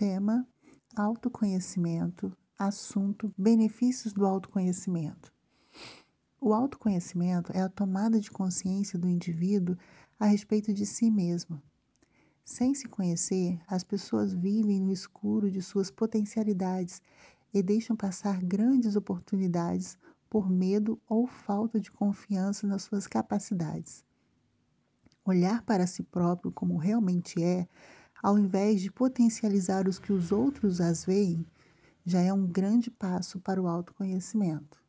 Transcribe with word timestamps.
Tema: 0.00 0.48
autoconhecimento, 0.96 2.34
assunto: 2.58 3.30
benefícios 3.36 4.14
do 4.14 4.24
autoconhecimento. 4.24 5.30
O 6.40 6.54
autoconhecimento 6.54 7.52
é 7.52 7.60
a 7.60 7.68
tomada 7.68 8.18
de 8.18 8.30
consciência 8.30 8.98
do 8.98 9.06
indivíduo 9.06 9.76
a 10.18 10.24
respeito 10.24 10.72
de 10.72 10.86
si 10.86 11.10
mesmo. 11.10 11.62
Sem 12.42 12.74
se 12.74 12.88
conhecer, 12.88 13.60
as 13.68 13.84
pessoas 13.84 14.32
vivem 14.32 14.80
no 14.80 14.90
escuro 14.90 15.50
de 15.50 15.60
suas 15.60 15.90
potencialidades 15.90 17.02
e 17.52 17.62
deixam 17.62 17.94
passar 17.94 18.42
grandes 18.42 18.96
oportunidades 18.96 19.98
por 20.30 20.48
medo 20.48 20.98
ou 21.06 21.26
falta 21.26 21.78
de 21.78 21.90
confiança 21.90 22.66
nas 22.66 22.84
suas 22.84 23.06
capacidades. 23.06 24.02
Olhar 25.26 25.62
para 25.62 25.86
si 25.86 26.02
próprio 26.02 26.50
como 26.50 26.78
realmente 26.78 27.44
é 27.44 27.68
ao 28.22 28.38
invés 28.38 28.80
de 28.80 28.90
potencializar 28.90 29.88
os 29.88 29.98
que 29.98 30.12
os 30.12 30.32
outros 30.32 30.80
as 30.80 31.04
veem, 31.04 31.44
já 32.04 32.20
é 32.20 32.32
um 32.32 32.46
grande 32.46 32.90
passo 32.90 33.40
para 33.40 33.60
o 33.60 33.66
autoconhecimento. 33.66 34.80